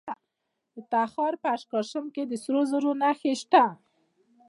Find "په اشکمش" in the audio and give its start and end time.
1.41-1.91